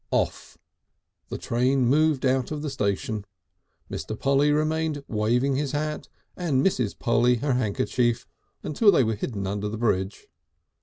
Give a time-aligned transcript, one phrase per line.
[0.09, 0.57] "Off!"
[1.29, 3.23] The train moved out of the station.
[3.87, 4.17] Mr.
[4.19, 6.97] Polly remained waving his hat and Mrs.
[6.97, 8.25] Polly her handkerchief
[8.63, 10.25] until they were hidden under the bridge.